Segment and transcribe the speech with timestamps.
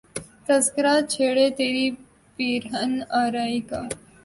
[0.47, 1.85] تذکرہ چھیڑے تری
[2.39, 3.81] پیرہن آرائی کا